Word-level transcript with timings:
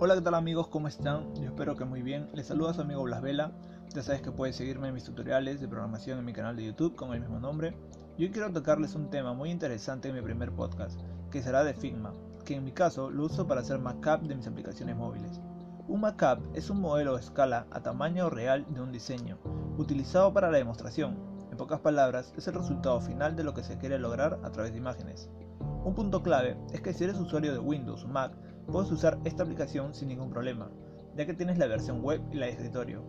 Hola, 0.00 0.14
¿qué 0.14 0.20
tal 0.20 0.36
amigos? 0.36 0.68
¿Cómo 0.68 0.86
están? 0.86 1.34
Yo 1.34 1.46
espero 1.46 1.74
que 1.74 1.84
muy 1.84 2.02
bien. 2.02 2.28
Les 2.32 2.46
saluda 2.46 2.72
su 2.72 2.82
amigo 2.82 3.02
Blas 3.02 3.20
Vela. 3.20 3.50
Ya 3.92 4.00
sabes 4.00 4.22
que 4.22 4.30
puedes 4.30 4.54
seguirme 4.54 4.86
en 4.86 4.94
mis 4.94 5.02
tutoriales 5.02 5.60
de 5.60 5.66
programación 5.66 6.20
en 6.20 6.24
mi 6.24 6.32
canal 6.32 6.54
de 6.54 6.66
YouTube 6.66 6.94
con 6.94 7.12
el 7.14 7.20
mismo 7.20 7.40
nombre. 7.40 7.76
Y 8.16 8.22
hoy 8.22 8.30
quiero 8.30 8.52
tocarles 8.52 8.94
un 8.94 9.10
tema 9.10 9.34
muy 9.34 9.50
interesante 9.50 10.08
en 10.08 10.14
mi 10.14 10.22
primer 10.22 10.52
podcast, 10.52 11.00
que 11.32 11.42
será 11.42 11.64
de 11.64 11.74
Figma, 11.74 12.14
que 12.44 12.54
en 12.54 12.62
mi 12.62 12.70
caso 12.70 13.10
lo 13.10 13.24
uso 13.24 13.48
para 13.48 13.62
hacer 13.62 13.80
mockup 13.80 14.22
de 14.22 14.36
mis 14.36 14.46
aplicaciones 14.46 14.94
móviles. 14.94 15.40
Un 15.88 16.02
mockup 16.02 16.46
es 16.54 16.70
un 16.70 16.80
modelo 16.80 17.16
a 17.16 17.20
escala 17.20 17.66
a 17.72 17.82
tamaño 17.82 18.30
real 18.30 18.66
de 18.72 18.80
un 18.80 18.92
diseño, 18.92 19.38
utilizado 19.78 20.32
para 20.32 20.48
la 20.48 20.58
demostración. 20.58 21.18
En 21.50 21.56
pocas 21.56 21.80
palabras, 21.80 22.32
es 22.36 22.46
el 22.46 22.54
resultado 22.54 23.00
final 23.00 23.34
de 23.34 23.42
lo 23.42 23.52
que 23.52 23.64
se 23.64 23.78
quiere 23.78 23.98
lograr 23.98 24.38
a 24.44 24.52
través 24.52 24.70
de 24.70 24.78
imágenes. 24.78 25.28
Un 25.84 25.94
punto 25.96 26.22
clave 26.22 26.56
es 26.72 26.82
que 26.82 26.94
si 26.94 27.02
eres 27.02 27.18
usuario 27.18 27.52
de 27.52 27.58
Windows 27.58 28.06
Mac, 28.06 28.32
puedes 28.70 28.90
usar 28.90 29.18
esta 29.24 29.42
aplicación 29.42 29.94
sin 29.94 30.08
ningún 30.08 30.30
problema, 30.30 30.70
ya 31.16 31.26
que 31.26 31.34
tienes 31.34 31.58
la 31.58 31.66
versión 31.66 32.02
web 32.02 32.22
y 32.30 32.36
la 32.36 32.46
de 32.46 32.52
escritorio. 32.52 33.02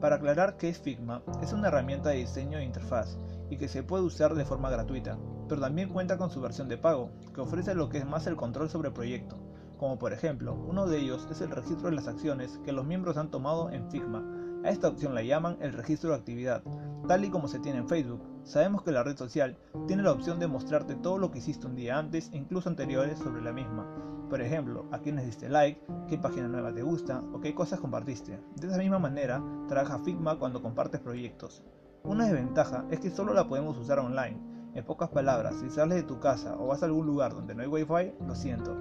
Para 0.00 0.16
aclarar 0.16 0.56
qué 0.56 0.68
es 0.68 0.78
Figma, 0.78 1.22
es 1.42 1.52
una 1.52 1.68
herramienta 1.68 2.10
de 2.10 2.16
diseño 2.16 2.58
e 2.58 2.64
interfaz 2.64 3.18
y 3.50 3.56
que 3.56 3.68
se 3.68 3.82
puede 3.82 4.02
usar 4.02 4.34
de 4.34 4.44
forma 4.44 4.70
gratuita, 4.70 5.18
pero 5.48 5.60
también 5.60 5.90
cuenta 5.90 6.18
con 6.18 6.30
su 6.30 6.40
versión 6.40 6.68
de 6.68 6.78
pago, 6.78 7.10
que 7.34 7.40
ofrece 7.40 7.74
lo 7.74 7.88
que 7.88 7.98
es 7.98 8.06
más 8.06 8.26
el 8.26 8.36
control 8.36 8.68
sobre 8.68 8.88
el 8.88 8.94
proyecto, 8.94 9.38
como 9.82 9.98
por 9.98 10.12
ejemplo, 10.12 10.54
uno 10.54 10.86
de 10.86 10.98
ellos 10.98 11.26
es 11.28 11.40
el 11.40 11.50
registro 11.50 11.90
de 11.90 11.96
las 11.96 12.06
acciones 12.06 12.60
que 12.64 12.70
los 12.70 12.86
miembros 12.86 13.16
han 13.16 13.32
tomado 13.32 13.68
en 13.70 13.90
Figma. 13.90 14.24
A 14.64 14.70
esta 14.70 14.86
opción 14.86 15.12
la 15.12 15.24
llaman 15.24 15.56
el 15.60 15.72
registro 15.72 16.10
de 16.10 16.16
actividad, 16.16 16.62
tal 17.06 17.24
y 17.24 17.30
como 17.30 17.48
se 17.48 17.58
tiene 17.58 17.78
en 17.78 17.88
Facebook. 17.88 18.22
Sabemos 18.44 18.82
que 18.82 18.92
la 18.92 19.02
red 19.02 19.16
social 19.16 19.56
tiene 19.86 20.02
la 20.02 20.12
opción 20.12 20.38
de 20.38 20.48
mostrarte 20.48 20.94
todo 20.94 21.18
lo 21.18 21.30
que 21.30 21.38
hiciste 21.38 21.66
un 21.66 21.76
día 21.76 21.98
antes 21.98 22.30
e 22.32 22.36
incluso 22.36 22.68
anteriores 22.68 23.18
sobre 23.18 23.42
la 23.42 23.52
misma, 23.52 23.86
por 24.32 24.40
ejemplo, 24.40 24.86
a 24.90 24.98
quiénes 25.00 25.26
diste 25.26 25.50
like, 25.50 25.78
qué 26.08 26.16
página 26.16 26.48
nueva 26.48 26.72
te 26.72 26.80
gusta 26.80 27.22
o 27.34 27.40
qué 27.40 27.54
cosas 27.54 27.80
compartiste. 27.80 28.40
De 28.56 28.66
esa 28.66 28.78
misma 28.78 28.98
manera, 28.98 29.44
trabaja 29.68 29.98
Figma 29.98 30.38
cuando 30.38 30.62
compartes 30.62 31.02
proyectos. 31.02 31.62
Una 32.02 32.24
desventaja 32.24 32.86
es 32.90 33.00
que 33.00 33.10
solo 33.10 33.34
la 33.34 33.46
podemos 33.46 33.76
usar 33.76 33.98
online. 33.98 34.40
En 34.74 34.86
pocas 34.86 35.10
palabras, 35.10 35.56
si 35.60 35.68
sales 35.68 35.98
de 35.98 36.04
tu 36.04 36.18
casa 36.18 36.56
o 36.58 36.68
vas 36.68 36.82
a 36.82 36.86
algún 36.86 37.04
lugar 37.04 37.34
donde 37.34 37.54
no 37.54 37.60
hay 37.60 37.68
wifi, 37.68 38.14
lo 38.26 38.34
siento. 38.34 38.74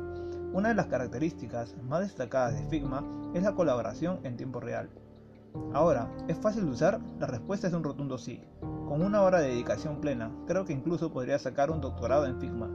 Una 0.54 0.70
de 0.70 0.76
las 0.76 0.88
características 0.88 1.76
más 1.84 2.00
destacadas 2.00 2.58
de 2.58 2.70
Figma 2.70 3.04
es 3.34 3.44
la 3.44 3.54
colaboración 3.54 4.22
en 4.24 4.38
tiempo 4.38 4.62
real. 4.62 4.90
Ahora, 5.74 6.12
¿es 6.28 6.38
fácil 6.38 6.66
de 6.66 6.72
usar? 6.72 7.00
La 7.20 7.28
respuesta 7.28 7.68
es 7.68 7.74
un 7.74 7.84
rotundo 7.84 8.18
sí. 8.18 8.44
Con 8.60 9.02
una 9.02 9.22
hora 9.22 9.40
de 9.40 9.50
dedicación 9.50 10.02
plena, 10.02 10.32
creo 10.48 10.66
que 10.66 10.74
incluso 10.74 11.12
podría 11.12 11.40
sacar 11.40 11.72
un 11.72 11.80
doctorado 11.80 12.26
en 12.26 12.40
Figma. 12.40 12.70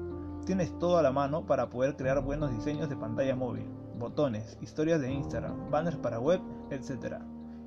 Tienes 0.46 0.78
todo 0.78 0.96
a 0.96 1.02
la 1.02 1.12
mano 1.12 1.44
para 1.44 1.68
poder 1.68 1.96
crear 1.96 2.22
buenos 2.22 2.50
diseños 2.50 2.88
de 2.88 2.96
pantalla 2.96 3.36
móvil, 3.36 3.66
botones, 3.98 4.56
historias 4.62 5.00
de 5.00 5.12
Instagram, 5.12 5.70
banners 5.70 5.98
para 5.98 6.20
web, 6.20 6.40
etc. 6.70 7.16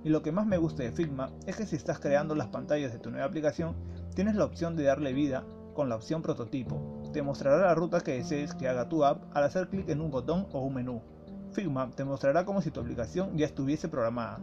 Y 0.03 0.09
lo 0.09 0.21
que 0.21 0.31
más 0.31 0.47
me 0.47 0.57
gusta 0.57 0.83
de 0.83 0.91
Figma 0.91 1.29
es 1.45 1.55
que 1.55 1.65
si 1.65 1.75
estás 1.75 1.99
creando 1.99 2.33
las 2.35 2.47
pantallas 2.47 2.91
de 2.91 2.99
tu 2.99 3.11
nueva 3.11 3.27
aplicación, 3.27 3.75
tienes 4.15 4.35
la 4.35 4.45
opción 4.45 4.75
de 4.75 4.83
darle 4.83 5.13
vida 5.13 5.43
con 5.75 5.89
la 5.89 5.95
opción 5.95 6.21
prototipo. 6.21 7.01
Te 7.13 7.21
mostrará 7.21 7.57
la 7.67 7.75
ruta 7.75 8.01
que 8.01 8.13
desees 8.13 8.53
que 8.53 8.67
haga 8.67 8.89
tu 8.89 9.03
app 9.03 9.23
al 9.35 9.43
hacer 9.43 9.69
clic 9.69 9.89
en 9.89 10.01
un 10.01 10.11
botón 10.11 10.47
o 10.53 10.61
un 10.61 10.73
menú. 10.73 11.01
Figma 11.51 11.89
te 11.91 12.05
mostrará 12.05 12.45
como 12.45 12.61
si 12.61 12.71
tu 12.71 12.79
aplicación 12.79 13.37
ya 13.37 13.45
estuviese 13.45 13.89
programada. 13.89 14.39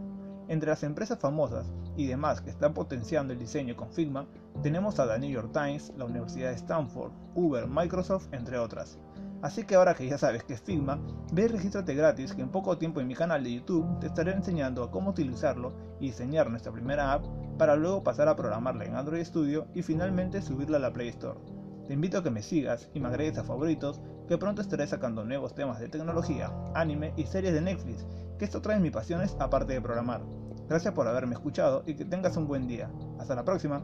Entre 0.47 0.69
las 0.69 0.83
empresas 0.83 1.19
famosas 1.19 1.71
y 1.97 2.07
demás 2.07 2.41
que 2.41 2.49
están 2.49 2.73
potenciando 2.73 3.33
el 3.33 3.39
diseño 3.39 3.75
con 3.75 3.91
Figma, 3.91 4.27
tenemos 4.63 4.99
a 4.99 5.07
The 5.07 5.19
New 5.19 5.29
York 5.29 5.51
Times, 5.51 5.91
la 5.97 6.05
Universidad 6.05 6.49
de 6.49 6.55
Stanford, 6.55 7.11
Uber, 7.35 7.67
Microsoft, 7.67 8.27
entre 8.31 8.57
otras. 8.57 8.97
Así 9.41 9.63
que 9.65 9.75
ahora 9.75 9.93
que 9.93 10.07
ya 10.07 10.17
sabes 10.17 10.43
que 10.43 10.53
es 10.53 10.61
Figma, 10.61 10.99
ve 11.31 11.43
y 11.43 11.47
regístrate 11.47 11.93
gratis 11.93 12.33
que 12.33 12.41
en 12.41 12.49
poco 12.49 12.77
tiempo 12.77 13.01
en 13.01 13.07
mi 13.07 13.13
canal 13.13 13.43
de 13.43 13.53
YouTube 13.53 13.99
te 13.99 14.07
estaré 14.07 14.31
enseñando 14.31 14.83
a 14.83 14.89
cómo 14.89 15.11
utilizarlo 15.11 15.73
y 15.99 16.07
diseñar 16.07 16.49
nuestra 16.49 16.71
primera 16.71 17.13
app 17.13 17.25
para 17.57 17.75
luego 17.75 18.03
pasar 18.03 18.29
a 18.29 18.35
programarla 18.35 18.85
en 18.85 18.95
Android 18.95 19.23
Studio 19.23 19.67
y 19.75 19.83
finalmente 19.83 20.41
subirla 20.41 20.77
a 20.77 20.79
la 20.79 20.93
Play 20.93 21.09
Store. 21.09 21.39
Te 21.87 21.93
invito 21.93 22.17
a 22.17 22.23
que 22.23 22.31
me 22.31 22.41
sigas 22.41 22.89
y 22.93 22.99
me 22.99 23.07
agregues 23.09 23.37
a 23.37 23.43
favoritos 23.43 24.01
que 24.27 24.37
pronto 24.37 24.61
estaré 24.61 24.85
sacando 24.87 25.23
nuevos 25.23 25.55
temas 25.55 25.79
de 25.79 25.89
tecnología, 25.89 26.51
anime 26.75 27.13
y 27.15 27.25
series 27.25 27.53
de 27.53 27.61
Netflix, 27.61 28.05
que 28.37 28.45
esto 28.45 28.61
trae 28.61 28.79
mis 28.79 28.91
pasiones 28.91 29.35
aparte 29.39 29.73
de 29.73 29.81
programar. 29.81 30.21
Gracias 30.67 30.93
por 30.93 31.07
haberme 31.07 31.33
escuchado 31.33 31.83
y 31.85 31.95
que 31.95 32.05
tengas 32.05 32.35
un 32.35 32.47
buen 32.47 32.67
día. 32.67 32.91
Hasta 33.19 33.35
la 33.35 33.45
próxima. 33.45 33.83